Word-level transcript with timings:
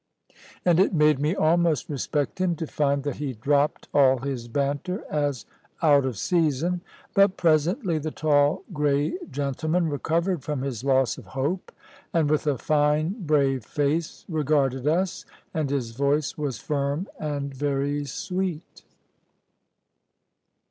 And 0.65 0.79
it 0.79 0.95
made 0.95 1.19
me 1.19 1.35
almost 1.35 1.87
respect 1.87 2.41
him 2.41 2.55
to 2.55 2.65
find 2.65 3.03
that 3.03 3.17
he 3.17 3.33
dropped 3.33 3.87
all 3.93 4.17
his 4.17 4.47
banter, 4.47 5.03
as 5.11 5.45
out 5.79 6.05
of 6.05 6.17
season. 6.17 6.81
But 7.13 7.37
presently 7.37 7.99
the 7.99 8.09
tall 8.09 8.63
grey 8.73 9.19
gentleman 9.29 9.87
recovered 9.89 10.41
from 10.43 10.63
his 10.63 10.83
loss 10.83 11.19
of 11.19 11.25
hope, 11.27 11.71
and 12.15 12.31
with 12.31 12.47
a 12.47 12.57
fine 12.57 13.13
brave 13.27 13.63
face 13.63 14.25
regarded 14.27 14.87
us. 14.87 15.23
And 15.53 15.69
his 15.69 15.91
voice 15.91 16.35
was 16.35 16.57
firm 16.57 17.07
and 17.19 17.53
very 17.53 18.03
sweet. 18.05 18.81